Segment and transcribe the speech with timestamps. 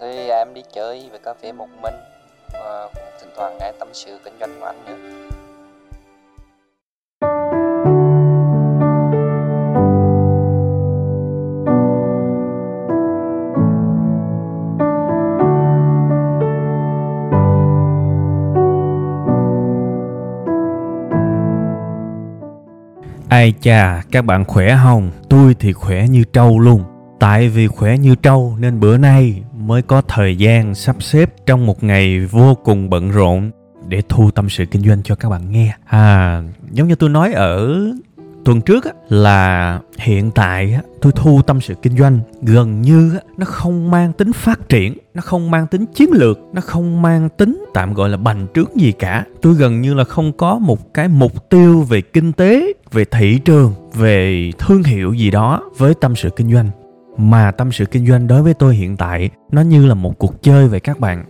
[0.00, 1.94] Thì à, em đi chơi về cà phê một mình
[2.52, 4.96] và cũng thỉnh thoảng nghe tâm sự kinh doanh của anh nữa.
[23.28, 25.10] Ai chà, các bạn khỏe không?
[25.28, 26.84] Tôi thì khỏe như trâu luôn.
[27.20, 31.66] Tại vì khỏe như trâu nên bữa nay mới có thời gian sắp xếp trong
[31.66, 33.50] một ngày vô cùng bận rộn
[33.88, 35.74] để thu tâm sự kinh doanh cho các bạn nghe.
[35.84, 37.78] À, giống như tôi nói ở
[38.44, 43.14] tuần trước á, là hiện tại á, tôi thu tâm sự kinh doanh gần như
[43.14, 47.02] á, nó không mang tính phát triển nó không mang tính chiến lược nó không
[47.02, 50.58] mang tính tạm gọi là bành trướng gì cả tôi gần như là không có
[50.58, 55.62] một cái mục tiêu về kinh tế về thị trường về thương hiệu gì đó
[55.76, 56.70] với tâm sự kinh doanh
[57.18, 60.42] mà tâm sự kinh doanh đối với tôi hiện tại, nó như là một cuộc
[60.42, 61.24] chơi vậy các bạn.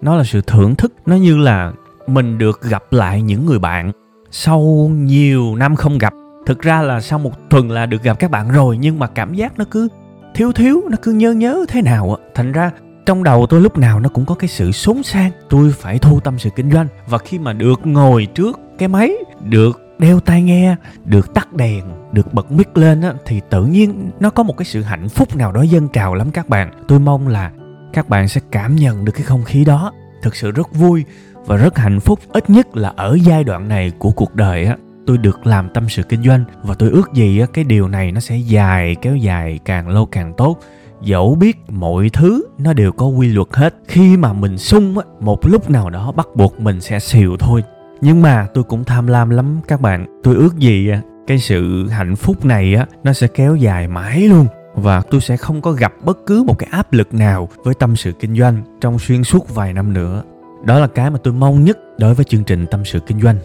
[0.00, 1.72] Nó là sự thưởng thức, nó như là
[2.06, 3.92] mình được gặp lại những người bạn
[4.30, 6.14] sau nhiều năm không gặp.
[6.46, 9.34] Thực ra là sau một tuần là được gặp các bạn rồi, nhưng mà cảm
[9.34, 9.88] giác nó cứ
[10.34, 12.24] thiếu thiếu, nó cứ nhớ nhớ thế nào á.
[12.34, 12.70] Thành ra,
[13.06, 15.30] trong đầu tôi lúc nào nó cũng có cái sự xốn sang.
[15.48, 19.12] Tôi phải thu tâm sự kinh doanh, và khi mà được ngồi trước cái máy,
[19.40, 24.10] được đeo tai nghe, được tắt đèn, được bật mic lên á, thì tự nhiên
[24.20, 26.70] nó có một cái sự hạnh phúc nào đó dâng trào lắm các bạn.
[26.88, 27.50] Tôi mong là
[27.92, 29.92] các bạn sẽ cảm nhận được cái không khí đó.
[30.22, 31.04] Thực sự rất vui
[31.46, 34.76] và rất hạnh phúc, ít nhất là ở giai đoạn này của cuộc đời á.
[35.06, 38.12] Tôi được làm tâm sự kinh doanh và tôi ước gì á, cái điều này
[38.12, 40.58] nó sẽ dài, kéo dài càng lâu càng tốt.
[41.02, 45.04] Dẫu biết mọi thứ nó đều có quy luật hết, khi mà mình sung á,
[45.20, 47.62] một lúc nào đó bắt buộc mình sẽ xìu thôi
[48.02, 50.20] nhưng mà tôi cũng tham lam lắm các bạn.
[50.22, 54.20] Tôi ước gì à, cái sự hạnh phúc này, á, nó sẽ kéo dài mãi
[54.20, 54.46] luôn.
[54.74, 57.96] Và tôi sẽ không có gặp bất cứ một cái áp lực nào với tâm
[57.96, 60.22] sự kinh doanh trong xuyên suốt vài năm nữa.
[60.64, 63.36] Đó là cái mà tôi mong nhất đối với chương trình tâm sự kinh doanh.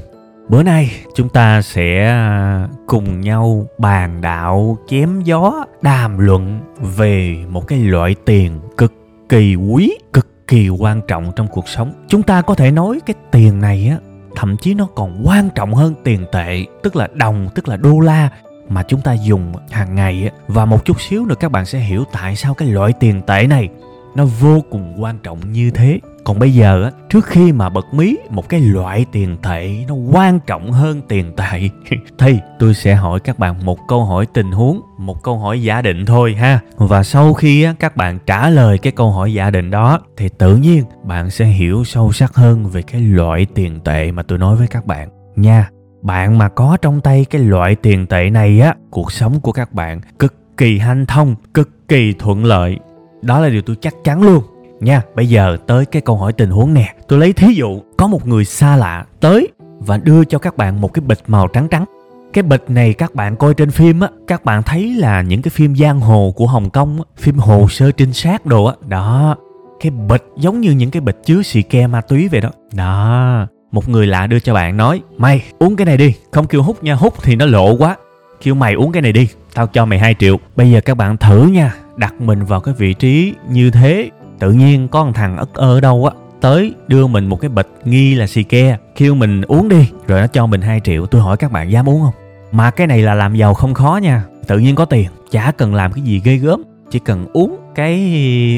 [0.50, 7.38] Bữa nay, chúng ta sẽ à, cùng nhau bàn đạo, chém gió, đàm luận về
[7.50, 8.94] một cái loại tiền cực
[9.30, 11.94] kỳ quý, cực kỳ quan trọng trong cuộc sống.
[12.08, 14.07] Chúng ta có thể nói cái tiền này, á
[14.38, 18.00] thậm chí nó còn quan trọng hơn tiền tệ, tức là đồng, tức là đô
[18.00, 18.30] la,
[18.70, 22.04] mà chúng ta dùng hàng ngày và một chút xíu nữa các bạn sẽ hiểu
[22.12, 23.70] tại sao cái loại tiền tệ này
[24.18, 26.00] nó vô cùng quan trọng như thế.
[26.24, 29.94] Còn bây giờ á trước khi mà bật mí một cái loại tiền tệ nó
[29.94, 31.70] quan trọng hơn tiền tệ.
[32.20, 35.82] Thì tôi sẽ hỏi các bạn một câu hỏi tình huống một câu hỏi giả
[35.82, 36.60] định thôi ha.
[36.78, 40.30] Và sau khi á, các bạn trả lời cái câu hỏi giả định đó thì
[40.30, 44.38] tự nhiên bạn sẽ hiểu sâu sắc hơn về cái loại tiền tệ mà tôi
[44.38, 45.10] nói với các bạn.
[45.36, 45.70] Nha
[46.02, 49.74] bạn mà có trong tay cái loại tiền tệ này á cuộc sống của các
[49.74, 52.78] bạn cực kỳ hanh thông cực kỳ thuận lợi
[53.22, 54.44] đó là điều tôi chắc chắn luôn.
[54.80, 56.94] Nha, bây giờ tới cái câu hỏi tình huống nè.
[57.08, 59.48] Tôi lấy thí dụ, có một người xa lạ tới
[59.80, 61.86] và đưa cho các bạn một cái bịch màu trắng trắng.
[62.34, 65.50] Cái bịch này các bạn coi trên phim á, các bạn thấy là những cái
[65.50, 68.74] phim giang hồ của hồng kông á, phim hồ sơ trinh sát đồ á.
[68.88, 69.36] Đó,
[69.80, 72.50] cái bịch giống như những cái bịch chứa xì ke ma túy vậy đó.
[72.74, 76.14] Đó, một người lạ đưa cho bạn nói, mày, uống cái này đi.
[76.32, 77.96] Không kêu hút nha, hút thì nó lộ quá.
[78.42, 80.38] Kêu, mày, uống cái này đi, tao cho mày 2 triệu.
[80.56, 84.10] Bây giờ các bạn thử nha đặt mình vào cái vị trí như thế,
[84.40, 87.70] tự nhiên có một thằng ất ơ đâu á, tới đưa mình một cái bịch
[87.86, 91.06] nghi là xì ke, kêu mình uống đi, rồi nó cho mình 2 triệu.
[91.06, 92.14] Tôi hỏi các bạn dám uống không?
[92.52, 95.76] Mà cái này là làm giàu không khó nha, tự nhiên có tiền, chả cần
[95.76, 98.00] làm cái gì ghê gớm, chỉ cần uống cái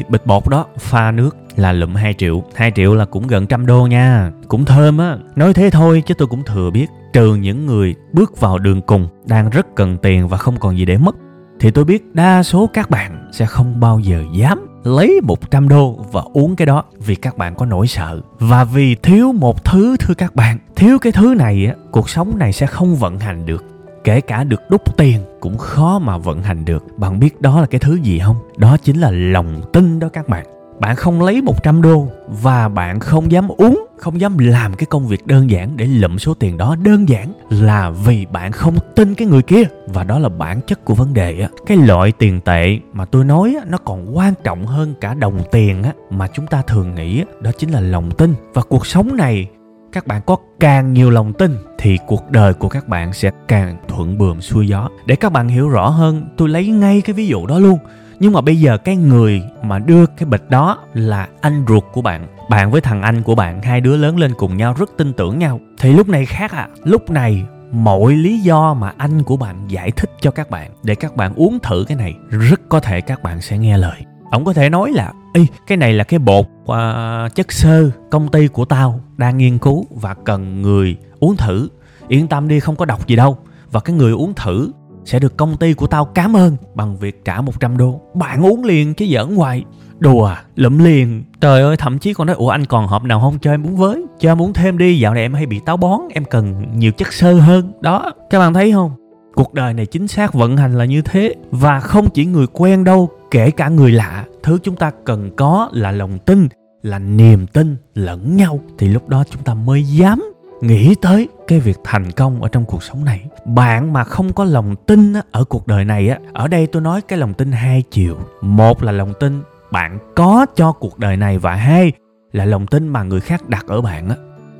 [0.08, 2.44] bịch bột đó, pha nước là lụm 2 triệu.
[2.54, 5.16] 2 triệu là cũng gần trăm đô nha, cũng thơm á.
[5.36, 9.08] Nói thế thôi chứ tôi cũng thừa biết, trừ những người bước vào đường cùng
[9.26, 11.16] đang rất cần tiền và không còn gì để mất
[11.60, 16.06] thì tôi biết đa số các bạn sẽ không bao giờ dám lấy 100 đô
[16.12, 18.20] và uống cái đó vì các bạn có nỗi sợ.
[18.38, 22.38] Và vì thiếu một thứ thưa các bạn, thiếu cái thứ này á, cuộc sống
[22.38, 23.64] này sẽ không vận hành được.
[24.04, 26.84] Kể cả được đúc tiền cũng khó mà vận hành được.
[26.98, 28.36] Bạn biết đó là cái thứ gì không?
[28.56, 30.46] Đó chính là lòng tin đó các bạn
[30.80, 35.06] bạn không lấy 100 đô và bạn không dám uống không dám làm cái công
[35.06, 36.76] việc đơn giản để lụm số tiền đó.
[36.84, 39.62] Đơn giản là vì bạn không tin cái người kia.
[39.86, 41.48] Và đó là bản chất của vấn đề á.
[41.66, 45.42] Cái loại tiền tệ mà tôi nói á, nó còn quan trọng hơn cả đồng
[45.52, 48.34] tiền á mà chúng ta thường nghĩ á, đó chính là lòng tin.
[48.54, 49.48] Và cuộc sống này
[49.92, 53.76] các bạn có càng nhiều lòng tin thì cuộc đời của các bạn sẽ càng
[53.88, 54.88] thuận buồm xuôi gió.
[55.06, 57.78] Để các bạn hiểu rõ hơn tôi lấy ngay cái ví dụ đó luôn
[58.20, 62.02] nhưng mà bây giờ cái người mà đưa cái bịch đó là anh ruột của
[62.02, 65.12] bạn bạn với thằng anh của bạn hai đứa lớn lên cùng nhau rất tin
[65.12, 65.60] tưởng nhau.
[65.78, 69.90] Thì lúc này khác à lúc này mọi lý do mà anh của bạn giải
[69.90, 73.22] thích cho các bạn để các bạn uống thử cái này rất có thể các
[73.22, 74.04] bạn sẽ nghe lời.
[74.30, 78.28] Ông có thể nói là Ê, cái này là cái bột uh, chất xơ công
[78.28, 81.68] ty của tao đang nghiên cứu và cần người uống thử.
[82.08, 83.38] Yên tâm đi không có độc gì đâu.
[83.70, 84.70] Và cái người uống thử
[85.04, 88.00] sẽ được công ty của tao cảm ơn bằng việc trả 100 đô.
[88.14, 89.64] Bạn uống liền chứ giỡn hoài.
[89.98, 91.24] Đùa à, lụm liền.
[91.40, 93.76] Trời ơi, thậm chí còn nói, ủa anh còn hộp nào không cho em uống
[93.76, 94.04] với?
[94.18, 96.92] Cho em uống thêm đi, dạo này em hay bị táo bón, em cần nhiều
[96.92, 97.72] chất xơ hơn.
[97.80, 98.92] Đó, các bạn thấy không?
[99.34, 101.34] Cuộc đời này chính xác vận hành là như thế.
[101.50, 104.24] Và không chỉ người quen đâu, kể cả người lạ.
[104.42, 106.48] Thứ chúng ta cần có là lòng tin,
[106.82, 108.60] là niềm tin lẫn nhau.
[108.78, 112.64] Thì lúc đó chúng ta mới dám nghĩ tới cái việc thành công ở trong
[112.64, 113.24] cuộc sống này.
[113.44, 117.00] Bạn mà không có lòng tin ở cuộc đời này á, ở đây tôi nói
[117.00, 118.16] cái lòng tin hai chiều.
[118.40, 121.92] Một là lòng tin bạn có cho cuộc đời này và hai
[122.32, 124.16] là lòng tin mà người khác đặt ở bạn á.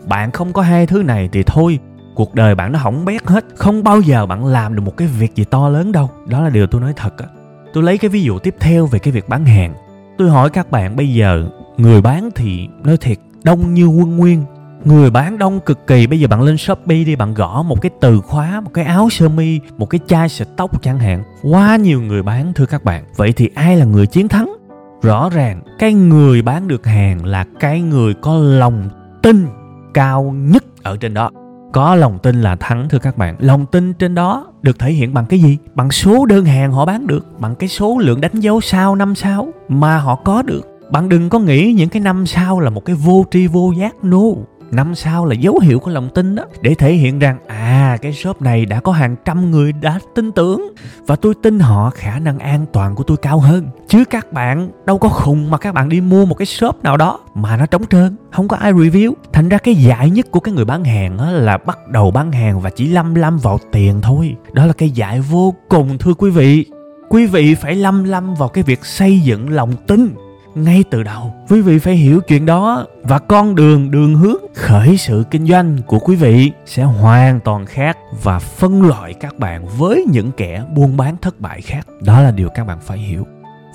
[0.08, 1.78] Bạn không có hai thứ này thì thôi,
[2.14, 3.44] cuộc đời bạn nó hỏng bét hết.
[3.56, 6.10] Không bao giờ bạn làm được một cái việc gì to lớn đâu.
[6.26, 7.26] Đó là điều tôi nói thật á.
[7.72, 9.74] Tôi lấy cái ví dụ tiếp theo về cái việc bán hàng.
[10.18, 14.44] Tôi hỏi các bạn bây giờ, người bán thì nói thiệt, đông như quân nguyên
[14.84, 17.90] người bán đông cực kỳ, bây giờ bạn lên shopee đi, bạn gõ một cái
[18.00, 21.22] từ khóa, một cái áo sơ mi, một cái chai xịt tóc chẳng hạn.
[21.42, 23.04] Quá nhiều người bán, thưa các bạn.
[23.16, 24.56] Vậy thì ai là người chiến thắng?
[25.02, 28.88] Rõ ràng, cái người bán được hàng là cái người có lòng
[29.22, 29.46] tin
[29.94, 31.30] cao nhất ở trên đó.
[31.72, 33.36] Có lòng tin là thắng, thưa các bạn.
[33.38, 35.58] Lòng tin trên đó được thể hiện bằng cái gì?
[35.74, 39.14] Bằng số đơn hàng họ bán được, bằng cái số lượng đánh dấu sao năm
[39.14, 40.62] sao mà họ có được.
[40.90, 44.04] Bạn đừng có nghĩ những cái năm sao là một cái vô tri vô giác,
[44.04, 44.22] no
[44.72, 48.12] năm sao là dấu hiệu của lòng tin đó, để thể hiện rằng à cái
[48.12, 50.72] shop này đã có hàng trăm người đã tin tưởng.
[51.06, 53.66] Và tôi tin họ, khả năng an toàn của tôi cao hơn.
[53.88, 56.96] Chứ các bạn đâu có khùng mà các bạn đi mua một cái shop nào
[56.96, 59.12] đó mà nó trống trơn, không có ai review.
[59.32, 62.32] Thành ra cái dại nhất của cái người bán hàng đó là bắt đầu bán
[62.32, 64.36] hàng và chỉ lâm lâm vào tiền thôi.
[64.52, 66.64] Đó là cái dại vô cùng, thưa quý vị.
[67.08, 70.14] Quý vị phải lâm lâm vào cái việc xây dựng lòng tin
[70.54, 74.96] ngay từ đầu quý vị phải hiểu chuyện đó và con đường đường hướng khởi
[74.96, 79.66] sự kinh doanh của quý vị sẽ hoàn toàn khác và phân loại các bạn
[79.78, 81.86] với những kẻ buôn bán thất bại khác.
[82.00, 83.26] Đó là điều các bạn phải hiểu.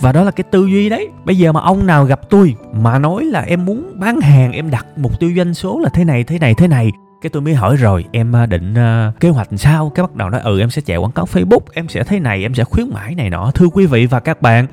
[0.01, 1.07] Và đó là cái tư duy đấy.
[1.25, 4.71] Bây giờ mà ông nào gặp tôi mà nói là em muốn bán hàng em
[4.71, 7.54] đặt mục tiêu doanh số là thế này thế này thế này cái tôi mới
[7.54, 9.92] hỏi rồi em à, định uh, kế hoạch sao?
[9.95, 12.42] Cái bắt đầu nói ừ em sẽ chạy quảng cáo facebook em sẽ thế này
[12.42, 13.51] em sẽ khuyến mãi này nọ.
[13.56, 14.68] Thưa quý vị và các bạn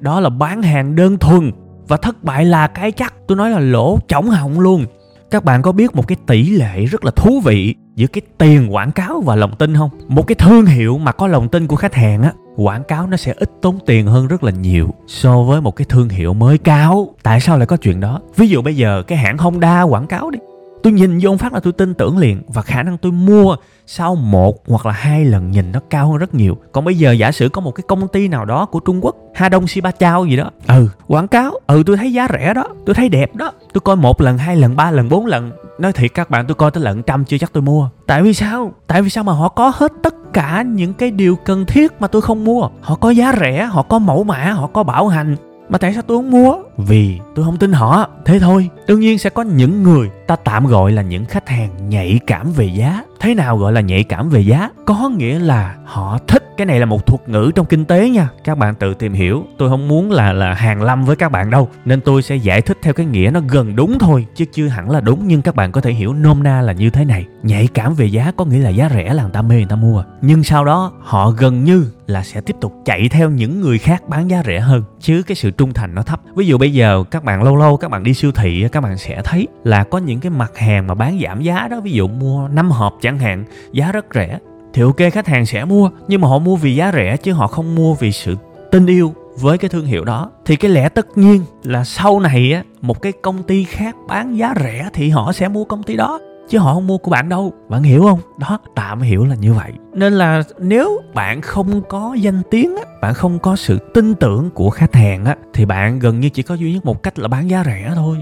[0.00, 1.52] đó là bán hàng đơn thuần
[1.88, 3.14] và thất bại là cái chắc.
[3.26, 4.84] Tôi nói là lỗ chỏng họng luôn.
[5.30, 8.74] Các bạn có biết một cái tỷ lệ rất là thú vị giữa cái tiền
[8.74, 9.90] quảng cáo và lòng tin không?
[10.08, 13.16] Một cái thương hiệu mà có lòng tin của khách hàng á, quảng cáo nó
[13.16, 16.58] sẽ ít tốn tiền hơn rất là nhiều so với một cái thương hiệu mới
[16.58, 18.20] cao tại sao lại có chuyện đó?
[18.36, 20.38] Ví dụ bây giờ cái hãng honda quảng cáo đi
[20.86, 23.56] tôi nhìn vô phát là tôi tin tưởng liền, và khả năng tôi mua
[23.86, 26.56] sau một hoặc là hai lần nhìn nó cao hơn rất nhiều.
[26.72, 29.16] Còn bây giờ giả sử có một cái công ty nào đó của trung quốc,
[29.34, 32.54] ha đông si ba chao gì đó ừ quảng cáo ừ tôi thấy giá rẻ
[32.54, 35.50] đó, tôi thấy đẹp đó, tôi coi một lần, hai lần, ba lần, bốn lần,
[35.78, 37.88] nói thiệt các bạn, tôi coi tới lận trăm chưa chắc tôi mua.
[38.06, 38.72] Tại vì sao?
[38.86, 42.06] Tại vì sao mà họ có hết tất cả những cái điều cần thiết mà
[42.06, 42.68] tôi không mua?
[42.80, 45.36] Họ có giá rẻ, họ có mẫu mã, họ có bảo hành,
[45.68, 46.56] mà tại sao tôi không mua?
[46.76, 48.08] Vì tôi không tin họ.
[48.24, 48.70] Thế thôi.
[48.86, 52.52] Đương nhiên sẽ có những người ta tạm gọi là những khách hàng nhạy cảm
[52.52, 53.04] về giá.
[53.20, 54.70] Thế nào gọi là nhạy cảm về giá?
[54.86, 56.42] Có nghĩa là họ thích.
[56.56, 58.28] Cái này là một thuật ngữ trong kinh tế nha.
[58.44, 59.44] Các bạn tự tìm hiểu.
[59.58, 61.68] Tôi không muốn là là hàng lâm với các bạn đâu.
[61.84, 64.90] Nên tôi sẽ giải thích theo cái nghĩa nó gần đúng thôi, chứ chưa hẳn
[64.90, 65.20] là đúng.
[65.26, 67.26] Nhưng các bạn có thể hiểu nôm na là như thế này.
[67.42, 69.76] Nhạy cảm về giá có nghĩa là giá rẻ là người ta mê, người ta
[69.76, 70.04] mua.
[70.22, 74.08] Nhưng sau đó, họ gần như là sẽ tiếp tục chạy theo những người khác
[74.08, 74.82] bán giá rẻ hơn.
[75.00, 76.20] Chứ cái sự trung thành nó thấp.
[76.36, 78.98] Ví dụ bây giờ các bạn lâu lâu các bạn đi siêu thị các bạn
[78.98, 82.08] sẽ thấy là có những cái mặt hàng mà bán giảm giá đó, ví dụ
[82.08, 84.38] mua 5 hộp chẳng hạn, giá rất rẻ,
[84.74, 87.46] thì ok, khách hàng sẽ mua, nhưng mà họ mua vì giá rẻ chứ họ
[87.46, 88.36] không mua vì sự
[88.70, 90.30] tin yêu với cái thương hiệu đó.
[90.44, 94.38] Thì cái lẽ tất nhiên là sau này á, một cái công ty khác bán
[94.38, 97.28] giá rẻ thì họ sẽ mua công ty đó, chứ họ không mua của bạn
[97.28, 97.52] đâu.
[97.68, 98.20] Bạn hiểu không?
[98.38, 99.72] Đó tạm hiểu là như vậy.
[99.94, 104.50] Nên là nếu bạn không có danh tiếng á, bạn không có sự tin tưởng
[104.50, 107.28] của khách hàng á, thì bạn gần như chỉ có duy nhất một cách là
[107.28, 108.16] bán giá rẻ thôi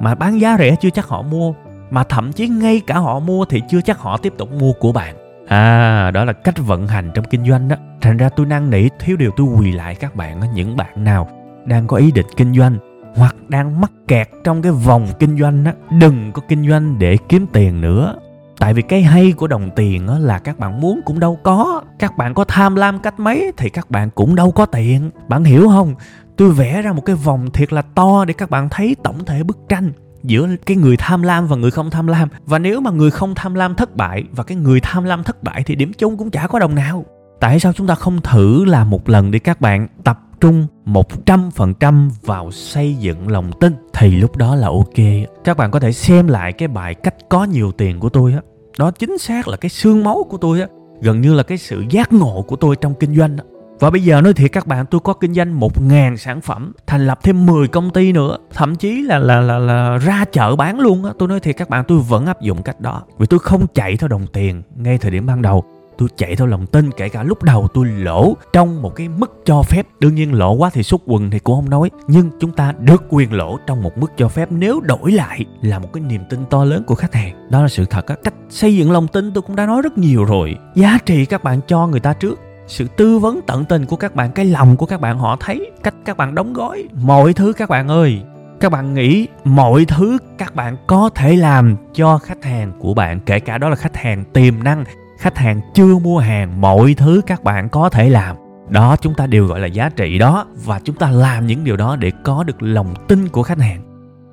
[0.00, 1.52] mà bán giá rẻ chưa chắc họ mua
[1.90, 4.92] mà thậm chí ngay cả họ mua thì chưa chắc họ tiếp tục mua của
[4.92, 5.16] bạn.
[5.48, 7.76] À đó là cách vận hành trong kinh doanh đó.
[8.00, 11.28] Thành ra tôi năn nỉ thiếu điều tôi quỳ lại các bạn những bạn nào
[11.64, 12.78] đang có ý định kinh doanh
[13.14, 17.16] hoặc đang mắc kẹt trong cái vòng kinh doanh đó, đừng có kinh doanh để
[17.28, 18.14] kiếm tiền nữa.
[18.58, 21.82] Tại vì cái hay của đồng tiền là các bạn muốn cũng đâu có.
[21.98, 25.10] Các bạn có tham lam cách mấy thì các bạn cũng đâu có tiền.
[25.28, 25.94] Bạn hiểu không?
[26.36, 29.42] Tôi vẽ ra một cái vòng thiệt là to để các bạn thấy tổng thể
[29.42, 32.90] bức tranh giữa cái người tham lam và người không tham lam và nếu mà
[32.90, 35.92] người không tham lam thất bại và cái người tham lam thất bại thì điểm
[35.92, 37.04] chung cũng chả có đồng nào
[37.40, 42.10] tại sao chúng ta không thử làm một lần để các bạn tập trung 100%
[42.22, 45.06] vào xây dựng lòng tin thì lúc đó là ok.
[45.44, 48.40] Các bạn có thể xem lại cái bài cách có nhiều tiền của tôi á.
[48.78, 50.66] Đó chính xác là cái xương máu của tôi á.
[51.02, 53.44] Gần như là cái sự giác ngộ của tôi trong kinh doanh á.
[53.80, 57.06] Và bây giờ nói thiệt các bạn tôi có kinh doanh 1.000 sản phẩm Thành
[57.06, 60.80] lập thêm 10 công ty nữa Thậm chí là là là, là ra chợ bán
[60.80, 61.12] luôn á.
[61.18, 63.02] Tôi nói thiệt các bạn tôi vẫn áp dụng cách đó.
[63.18, 65.64] Vì tôi không chạy theo đồng tiền ngay thời điểm ban đầu
[65.98, 69.42] tôi chạy theo lòng tin kể cả lúc đầu tôi lỗ trong một cái mức
[69.44, 69.86] cho phép.
[70.00, 73.04] Đương nhiên lỗ quá thì xúc quần thì cũng không nói nhưng chúng ta được
[73.08, 76.40] quyền lỗ trong một mức cho phép nếu đổi lại là một cái niềm tin
[76.50, 77.50] to lớn của khách hàng.
[77.50, 78.16] Đó là sự thật á.
[78.24, 80.56] Cách xây dựng lòng tin tôi cũng đã nói rất nhiều rồi.
[80.74, 84.14] Giá trị các bạn cho người ta trước sự tư vấn tận tình của các
[84.14, 87.52] bạn, cái lòng của các bạn, họ thấy cách các bạn đóng gói mọi thứ
[87.52, 88.22] các bạn ơi.
[88.60, 93.20] Các bạn nghĩ mọi thứ các bạn có thể làm cho khách hàng của bạn,
[93.20, 94.84] kể cả đó là khách hàng tiềm năng,
[95.18, 98.36] khách hàng chưa mua hàng, mọi thứ các bạn có thể làm.
[98.68, 101.76] Đó, chúng ta đều gọi là giá trị đó, và chúng ta làm những điều
[101.76, 103.82] đó để có được lòng tin của khách hàng.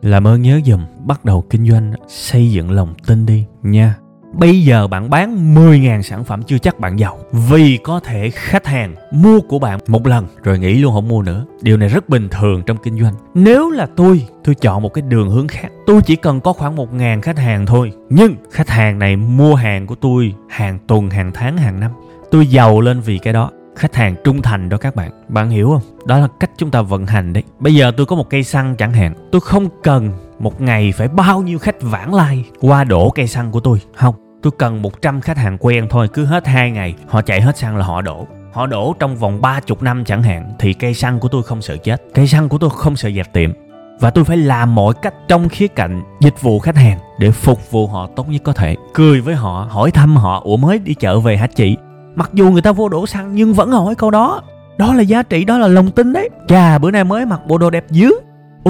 [0.02, 3.96] Làm ơn nhớ dùm, bắt đầu kinh doanh, xây dựng lòng tin đi nha.
[4.40, 7.20] Bây giờ bạn bán 10.000 sản phẩm chưa chắc bạn giàu.
[7.32, 11.22] Vì có thể khách hàng mua của bạn một lần rồi nghĩ luôn không mua
[11.22, 11.46] nữa.
[11.62, 13.14] Điều này rất bình thường trong kinh doanh.
[13.34, 15.68] Nếu là tôi, tôi chọn một cái đường hướng khác.
[15.86, 17.92] Tôi chỉ cần có khoảng 1.000 khách hàng thôi.
[18.10, 21.92] Nhưng khách hàng này mua hàng của tôi hàng tuần, hàng tháng, hàng năm.
[22.32, 23.52] Tôi giàu lên vì cái đó.
[23.76, 25.12] Khách hàng trung thành đó các bạn.
[25.28, 26.08] Bạn hiểu không?
[26.08, 27.44] Đó là cách chúng ta vận hành đấy.
[27.60, 29.14] Bây giờ tôi có một cây xăng chẳng hạn.
[29.32, 33.52] Tôi không cần một ngày phải bao nhiêu khách vãng lai qua đổ cây xăng
[33.52, 33.80] của tôi.
[33.96, 37.58] Không tôi cần 100 khách hàng quen thôi, cứ hết hai ngày, họ chạy hết
[37.58, 38.28] xăng là họ đổ.
[38.54, 41.62] Họ đổ trong vòng ba chục năm chẳng hạn, thì cây xăng của tôi không
[41.62, 42.04] sợ chết.
[42.14, 43.52] Cây xăng của tôi không sợ dẹp tiệm.
[44.00, 47.72] Và tôi phải làm mọi cách trong khía cạnh dịch vụ khách hàng để phục
[47.72, 48.76] vụ họ tốt nhất có thể.
[48.94, 51.78] Cười với họ, hỏi thăm họ, ủa mới đi chợ về hả chị?
[52.16, 54.42] Mặc dù người ta vô đổ xăng nhưng vẫn hỏi câu đó.
[54.78, 56.30] Đó là giá trị, đó là lòng tin đấy.
[56.48, 58.12] Chà, bữa nay mới mặc bộ đồ đẹp dữ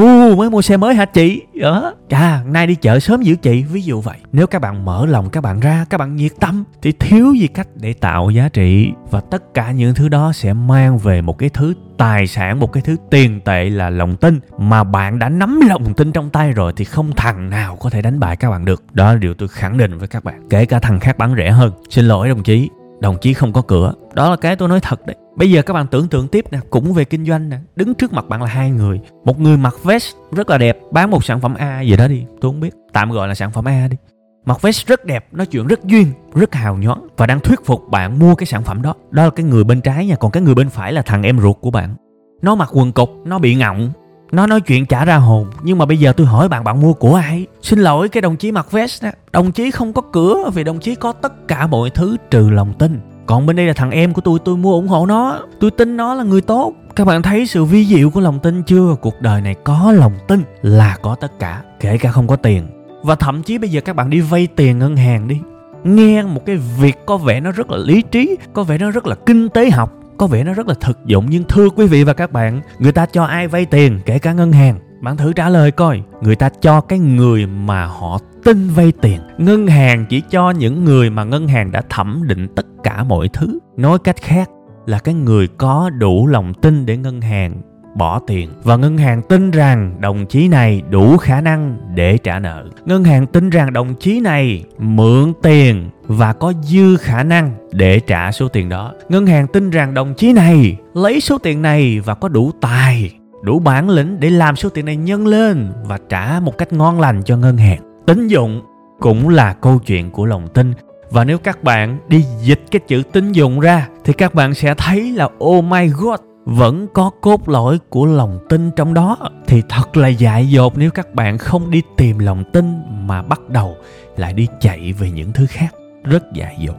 [0.01, 1.41] u, mới mua xe mới hả chị?
[1.61, 3.63] Ờ, đó à nay đi chợ sớm giữ chị.
[3.63, 6.63] Ví dụ vậy, nếu các bạn mở lòng các bạn ra, các bạn nhiệt tâm,
[6.81, 8.91] thì thiếu gì cách để tạo giá trị.
[9.11, 12.73] Và tất cả những thứ đó sẽ mang về một cái thứ tài sản, một
[12.73, 14.39] cái thứ tiền tệ là lòng tin.
[14.57, 18.01] Mà bạn đã nắm lòng tin trong tay rồi thì không thằng nào có thể
[18.01, 18.83] đánh bại các bạn được.
[18.93, 20.47] Đó là điều tôi khẳng định với các bạn.
[20.49, 21.71] Kể cả thằng khác bán rẻ hơn.
[21.89, 23.93] Xin lỗi đồng chí đồng chí không có cửa.
[24.13, 25.15] Đó là cái tôi nói thật đấy.
[25.35, 28.13] Bây giờ các bạn tưởng tượng tiếp nè, cũng về kinh doanh nè, đứng trước
[28.13, 28.99] mặt bạn là hai người.
[29.25, 32.25] Một người mặc vest rất là đẹp, bán một sản phẩm a gì đó đi,
[32.41, 32.73] tôi không biết.
[32.93, 33.97] Tạm gọi là sản phẩm a đi.
[34.45, 37.81] Mặc vest rất đẹp, nói chuyện rất duyên, rất hào nhoáng và đang thuyết phục
[37.89, 38.93] bạn mua cái sản phẩm đó.
[39.09, 41.39] Đó là cái người bên trái nha, còn cái người bên phải là thằng em
[41.39, 41.95] ruột của bạn.
[42.41, 43.91] Nó mặc quần cục, nó bị ngọng
[44.31, 46.93] nó nói chuyện trả ra hồn, nhưng mà bây giờ tôi hỏi bạn bạn mua
[46.93, 47.45] của ai?
[47.61, 50.79] Xin lỗi, cái đồng chí mặc vest đó đồng chí không có cửa, vì đồng
[50.79, 52.99] chí có tất cả mọi thứ trừ lòng tin.
[53.25, 55.39] Còn bên đây là thằng em của tôi tôi mua ủng hộ nó.
[55.59, 56.73] Tôi tin nó là người tốt.
[56.95, 58.95] Các bạn thấy sự vi diệu của lòng tin chưa?
[59.01, 62.67] Cuộc đời này có lòng tin là có tất cả, kể cả không có tiền.
[63.03, 65.39] Và thậm chí bây giờ các bạn đi vay tiền ngân hàng đi.
[65.83, 69.07] Nghe một cái việc có vẻ nó rất là lý trí, có vẻ nó rất
[69.07, 72.03] là kinh tế học có vẻ nó rất là thực dụng, nhưng thưa quý vị
[72.03, 74.79] và các bạn, người ta cho ai vay tiền, kể cả ngân hàng?
[75.01, 76.01] Bạn thử trả lời coi.
[76.21, 79.19] Người ta cho cái người mà họ tin vay tiền.
[79.37, 83.29] Ngân hàng chỉ cho những người mà ngân hàng đã thẩm định tất cả mọi
[83.33, 83.59] thứ.
[83.77, 84.49] Nói cách khác
[84.85, 87.61] là cái người có đủ lòng tin để ngân hàng
[87.97, 88.49] bỏ tiền.
[88.63, 92.65] Và ngân hàng tin rằng đồng chí này đủ khả năng để trả nợ.
[92.85, 97.99] Ngân hàng tin rằng đồng chí này mượn tiền và có dư khả năng để
[97.99, 98.93] trả số tiền đó.
[99.09, 103.11] Ngân hàng tin rằng đồng chí này lấy số tiền này và có đủ tài,
[103.43, 106.99] đủ bản lĩnh để làm số tiền này nhân lên và trả một cách ngon
[106.99, 108.03] lành cho ngân hàng.
[108.05, 108.61] Tín dụng
[108.99, 110.73] cũng là câu chuyện của lòng tin.
[111.11, 114.73] Và nếu các bạn đi dịch cái chữ tín dụng ra, thì các bạn sẽ
[114.73, 119.17] thấy là oh my god vẫn có cốt lõi của lòng tin trong đó.
[119.47, 123.49] Thì thật là dại dột nếu các bạn không đi tìm lòng tin mà bắt
[123.49, 123.75] đầu
[124.17, 125.75] lại đi chạy về những thứ khác.
[126.03, 126.75] Rất dại dột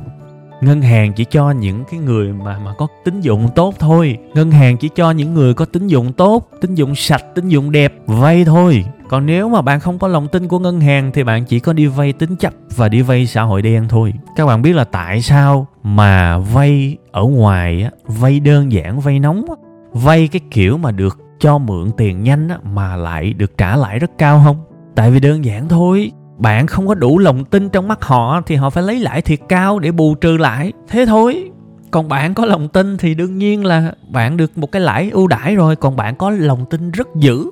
[0.61, 4.19] ngân hàng chỉ cho những cái người mà mà có tín dụng tốt thôi.
[4.35, 7.73] Ngân hàng chỉ cho những người có tín dụng tốt tín dụng sạch tín dụng
[7.73, 8.85] đẹp vay thôi.
[9.09, 11.73] Còn nếu mà bạn không có lòng tin của ngân hàng thì bạn chỉ có
[11.73, 14.15] đi vay tín chấp và đi vay xã hội đen thôi.
[14.37, 19.19] Các bạn biết là tại sao mà vay ở ngoài á vay đơn giản vay
[19.19, 19.55] nóng á,
[19.93, 23.99] vay cái kiểu mà được cho mượn tiền nhanh á, mà lại được trả lãi
[23.99, 24.57] rất cao không?
[24.95, 28.55] Tại vì đơn giản thôi bạn không có đủ lòng tin trong mắt họ thì
[28.55, 31.51] họ phải lấy lãi thiệt cao để bù trừ lại thế thôi.
[31.91, 35.27] Còn bạn có lòng tin thì đương nhiên là bạn được một cái lãi ưu
[35.27, 37.45] đãi rồi, còn bạn có lòng tin rất dữ.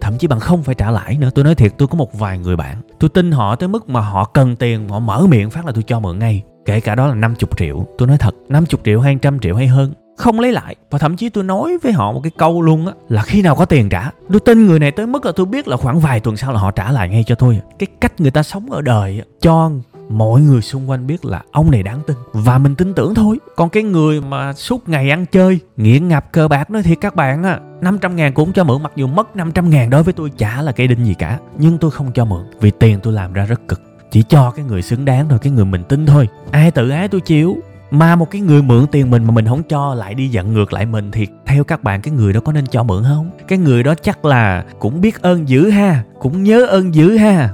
[0.00, 1.30] Thậm chí bạn không phải trả lãi nữa.
[1.34, 4.00] Tôi nói thiệt, tôi có một vài người bạn, tôi tin họ tới mức mà
[4.00, 6.42] họ cần tiền, họ mở miệng phát là tôi cho mượn ngay.
[6.64, 7.86] Kể cả đó là 50 triệu.
[7.98, 10.76] Tôi nói thật 50 triệu hay trăm triệu hay hơn không lấy lại.
[10.90, 13.56] Và thậm chí tôi nói với họ một cái câu luôn á, là khi nào
[13.56, 14.10] có tiền trả.
[14.30, 16.58] Tôi tin người này tới mức là tôi biết là khoảng vài tuần sau là
[16.58, 17.60] họ trả lại ngay cho tôi.
[17.78, 19.70] Cái cách người ta sống ở đời cho
[20.08, 22.16] mọi người xung quanh biết là ông này đáng tin.
[22.32, 23.38] Và mình tin tưởng thôi.
[23.56, 27.14] Còn cái người mà suốt ngày ăn chơi, nghiện ngập cờ bạc nói thiệt các
[27.16, 30.30] bạn á 500 ngàn cũng cho mượn, mặc dù mất 500 ngàn đối với tôi
[30.36, 31.38] chả là cây đinh gì cả.
[31.58, 33.82] Nhưng tôi không cho mượn, vì tiền tôi làm ra rất cực.
[34.10, 36.28] Chỉ cho cái người xứng đáng thôi, cái người mình tin thôi.
[36.50, 37.56] Ai tự ái tôi chịu
[37.90, 40.72] mà một cái người mượn tiền mình mà mình không cho lại đi giận ngược
[40.72, 43.30] lại mình thì theo các bạn, cái người đó có nên cho mượn không?
[43.48, 47.50] Cái người đó chắc là cũng biết ơn dữ ha, cũng nhớ ơn dữ ha.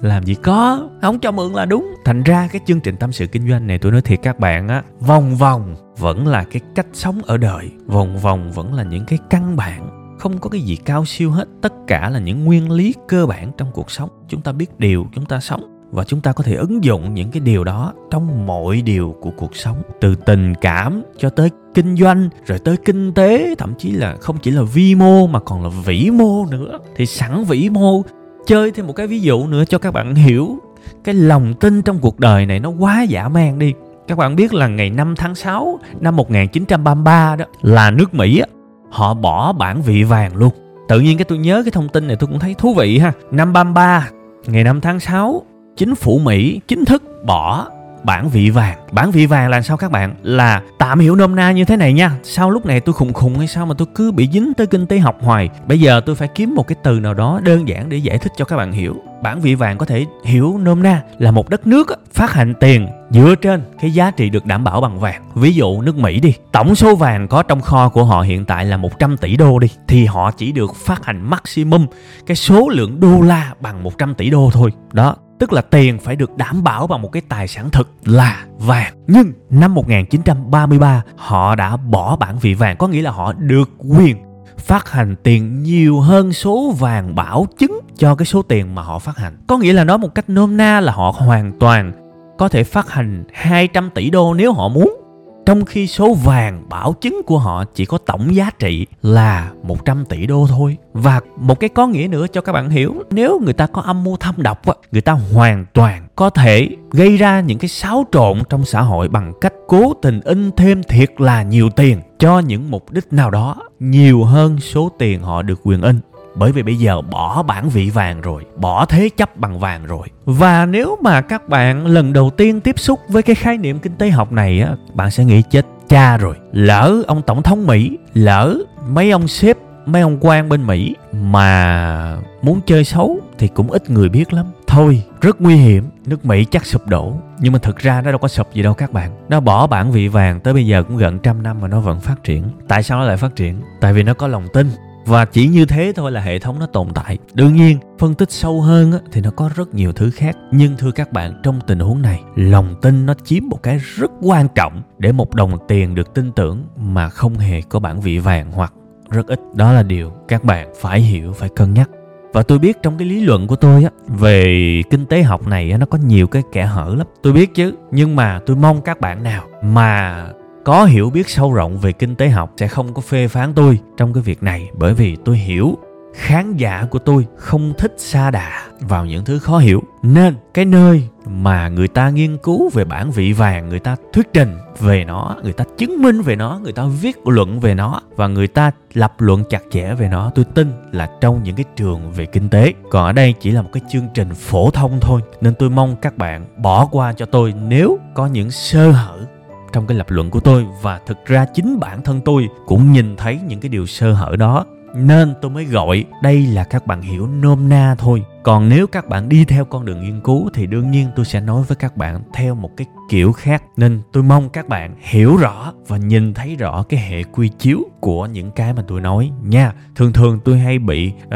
[0.00, 1.94] Làm gì có, không cho mượn là đúng.
[2.04, 4.68] Thành ra cái chương trình tâm sự kinh doanh này, tôi nói thiệt các bạn
[4.68, 9.04] á, vòng vòng vẫn là cái cách sống ở đời, vòng vòng vẫn là những
[9.04, 9.90] cái căn bản.
[10.18, 13.52] Không có cái gì cao siêu hết, tất cả là những nguyên lý cơ bản
[13.56, 14.08] trong cuộc sống.
[14.28, 17.30] Chúng ta biết điều, chúng ta sống và chúng ta có thể ứng dụng những
[17.30, 21.96] cái điều đó trong mọi điều của cuộc sống từ tình cảm cho tới kinh
[21.96, 25.62] doanh rồi tới kinh tế thậm chí là không chỉ là vi mô mà còn
[25.62, 28.02] là vĩ mô nữa thì sẵn vĩ mô
[28.46, 30.58] chơi thêm một cái ví dụ nữa cho các bạn hiểu
[31.04, 33.72] cái lòng tin trong cuộc đời này nó quá dã man đi
[34.10, 38.46] các bạn biết là ngày 5 tháng 6 năm 1933 đó là nước Mỹ á,
[38.90, 40.52] họ bỏ bản vị vàng luôn.
[40.88, 43.12] Tự nhiên cái tôi nhớ cái thông tin này tôi cũng thấy thú vị ha.
[43.30, 44.08] Năm 33
[44.46, 45.42] ngày 5 tháng 6
[45.76, 47.68] chính phủ Mỹ chính thức bỏ
[48.04, 48.78] bản vị vàng.
[48.92, 50.14] Bản vị vàng là sao các bạn?
[50.22, 52.12] Là tạm hiểu nôm na như thế này nha.
[52.22, 54.86] Sao lúc này tôi khùng khùng hay sao mà tôi cứ bị dính tới kinh
[54.86, 55.50] tế học hoài.
[55.66, 58.32] Bây giờ tôi phải kiếm một cái từ nào đó đơn giản để giải thích
[58.36, 58.96] cho các bạn hiểu.
[59.22, 62.88] Bản vị vàng có thể hiểu nôm na là một đất nước phát hành tiền
[63.10, 65.22] dựa trên cái giá trị được đảm bảo bằng vàng.
[65.34, 68.64] Ví dụ nước Mỹ đi, tổng số vàng có trong kho của họ hiện tại
[68.64, 71.86] là 100 tỷ đô đi, thì họ chỉ được phát hành maximum
[72.26, 74.72] cái số lượng đô la bằng 100 tỷ đô thôi.
[74.92, 78.44] Đó tức là tiền phải được đảm bảo bằng một cái tài sản thực là
[78.58, 78.94] vàng.
[79.06, 84.16] Nhưng năm 1933 họ đã bỏ bản vị vàng có nghĩa là họ được quyền
[84.58, 88.98] phát hành tiền nhiều hơn số vàng bảo chứng cho cái số tiền mà họ
[88.98, 89.36] phát hành.
[89.46, 91.92] Có nghĩa là nói một cách nôm na là họ hoàn toàn
[92.38, 94.99] có thể phát hành 200 tỷ đô nếu họ muốn
[95.46, 100.04] trong khi số vàng bảo chứng của họ chỉ có tổng giá trị là 100
[100.04, 100.76] tỷ đô thôi.
[100.92, 104.04] Và một cái có nghĩa nữa cho các bạn hiểu, nếu người ta có âm
[104.04, 108.42] mưu thâm độc, người ta hoàn toàn có thể gây ra những cái xáo trộn
[108.48, 112.70] trong xã hội bằng cách cố tình in thêm thiệt là nhiều tiền cho những
[112.70, 116.00] mục đích nào đó nhiều hơn số tiền họ được quyền in
[116.34, 120.08] bởi vì bây giờ bỏ bản vị vàng rồi, bỏ thế chấp bằng vàng rồi.
[120.24, 123.96] Và nếu mà các bạn lần đầu tiên tiếp xúc với cái khái niệm kinh
[123.96, 126.36] tế học này á, bạn sẽ nghĩ chết cha rồi.
[126.52, 132.16] Lỡ ông tổng thống mỹ, lỡ mấy ông sếp, mấy ông quan bên mỹ mà
[132.42, 134.46] muốn chơi xấu thì cũng ít người biết lắm.
[134.66, 137.12] Thôi, rất nguy hiểm, nước mỹ chắc sụp đổ.
[137.38, 139.10] Nhưng mà thực ra nó đâu có sụp gì đâu các bạn.
[139.28, 142.00] Nó bỏ bản vị vàng tới bây giờ cũng gần trăm năm mà nó vẫn
[142.00, 142.44] phát triển.
[142.68, 143.60] Tại sao nó lại phát triển?
[143.80, 144.70] Tại vì nó có lòng tin
[145.06, 147.18] và chỉ như thế thôi là hệ thống nó tồn tại.
[147.34, 150.36] Đương nhiên phân tích sâu hơn á, thì nó có rất nhiều thứ khác.
[150.52, 154.10] Nhưng thưa các bạn trong tình huống này lòng tin nó chiếm một cái rất
[154.22, 158.18] quan trọng để một đồng tiền được tin tưởng mà không hề có bản vị
[158.18, 158.72] vàng hoặc
[159.10, 159.40] rất ít.
[159.54, 161.90] Đó là điều các bạn phải hiểu phải cân nhắc.
[162.32, 165.70] Và tôi biết trong cái lý luận của tôi á về kinh tế học này
[165.70, 167.06] á, nó có nhiều cái kẽ hở lắm.
[167.22, 170.26] Tôi biết chứ nhưng mà tôi mong các bạn nào mà
[170.64, 173.78] có hiểu biết sâu rộng về kinh tế học sẽ không có phê phán tôi
[173.96, 175.78] trong cái việc này, bởi vì tôi hiểu
[176.14, 179.82] khán giả của tôi không thích xa đà vào những thứ khó hiểu.
[180.02, 184.28] Nên cái nơi mà người ta nghiên cứu về bản vị vàng, người ta thuyết
[184.32, 188.00] trình về nó, người ta chứng minh về nó, người ta viết luận về nó
[188.16, 191.64] và người ta lập luận chặt chẽ về nó, tôi tin là trong những cái
[191.76, 192.72] trường về kinh tế.
[192.90, 195.96] Còn ở đây chỉ là một cái chương trình phổ thông thôi, nên tôi mong
[195.96, 199.26] các bạn bỏ qua cho tôi nếu có những sơ hở
[199.72, 200.66] trong cái lập luận của tôi.
[200.82, 204.36] Và thực ra chính bản thân tôi cũng nhìn thấy những cái điều sơ hở
[204.38, 208.24] đó nên tôi mới gọi đây là các bạn hiểu nôm na thôi.
[208.42, 211.40] Còn nếu các bạn đi theo con đường nghiên cứu thì đương nhiên tôi sẽ
[211.40, 213.62] nói với các bạn theo một cái kiểu khác.
[213.76, 217.78] Nên tôi mong các bạn hiểu rõ và nhìn thấy rõ cái hệ quy chiếu
[218.00, 219.72] của những cái mà tôi nói nha.
[219.96, 221.32] Thường thường tôi hay bị uh,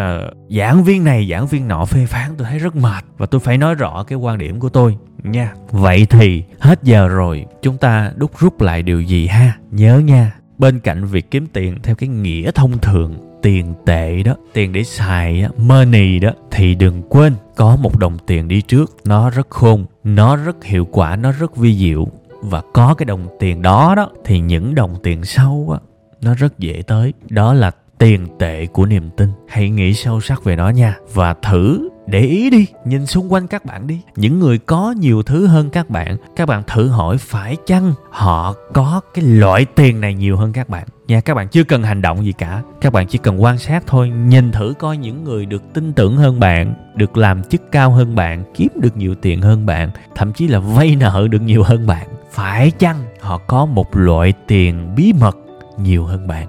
[0.51, 3.59] giảng viên này giảng viên nọ phê phán tôi thấy rất mệt và tôi phải
[3.59, 5.53] nói rõ cái quan điểm của tôi nha.
[5.71, 9.53] Vậy thì hết giờ rồi chúng ta đúc rút lại điều gì ha?
[9.71, 10.33] Nhớ nha
[10.64, 14.85] bên cạnh việc kiếm tiền theo cái nghĩa thông thường, tiền tệ đó, tiền để
[14.85, 18.96] xài á, money đó, thì đừng quên có một đồng tiền đi trước.
[19.05, 22.09] Nó rất khôn, nó rất hiệu quả, nó rất vi diệu.
[22.42, 25.79] Và có cái đồng tiền đó đó, thì những đồng tiền sau á,
[26.20, 27.12] nó rất dễ tới.
[27.31, 29.29] Đó là tiền tệ của niềm tin.
[29.48, 30.96] Hãy nghĩ sâu sắc về nó nha.
[31.14, 34.01] Và thử để ý đi, nhìn xung quanh các bạn đi.
[34.17, 38.55] Những người có nhiều thứ hơn các bạn các bạn thử hỏi phải chăng họ
[38.73, 40.87] có cái loại tiền này nhiều hơn các bạn?
[41.07, 42.62] Nha, các bạn chưa cần hành động gì cả.
[42.81, 46.17] Các bạn chỉ cần quan sát thôi, nhìn thử coi những người được tin tưởng
[46.17, 50.33] hơn bạn, được làm chức cao hơn bạn, kiếm được nhiều tiền hơn bạn, thậm
[50.33, 52.09] chí là vay nợ được nhiều hơn bạn.
[52.31, 55.37] Phải chăng họ có một loại tiền bí mật
[55.79, 56.49] nhiều hơn bạn?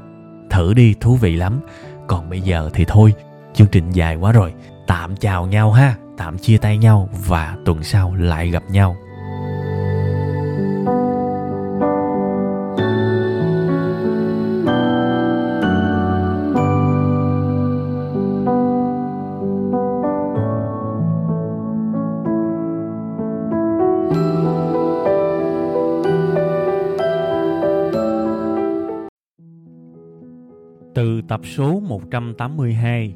[0.49, 1.59] Thử đi, thú vị lắm.
[2.07, 3.13] Còn bây giờ thì thôi,
[3.53, 4.53] chương trình dài quá rồi
[4.87, 8.95] tạm chào nhau ha tạm chia tay nhau và tuần sau lại gặp nhau.
[30.95, 33.15] Từ tập số 182,